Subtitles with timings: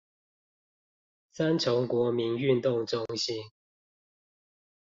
[1.31, 3.51] 三重國民運動中心